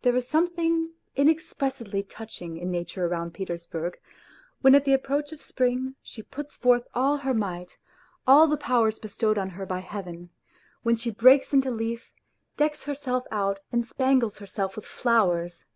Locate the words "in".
2.56-2.70